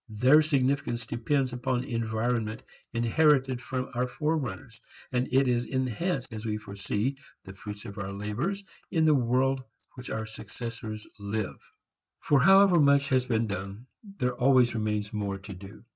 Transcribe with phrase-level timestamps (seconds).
[0.09, 4.81] Their significance depends upon the environment inherited from our forerunners,
[5.11, 9.59] and it is enhanced as we foresee the fruits of our labors in the world
[9.59, 11.57] in which our successors live.
[12.19, 13.85] For however much has been done,
[14.17, 15.83] there always remains more to do.